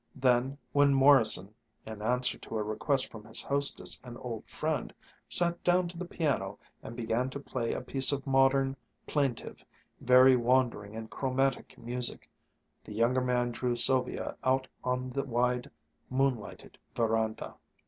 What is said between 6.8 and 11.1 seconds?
and began to play a piece of modern, plaintive, very wandering and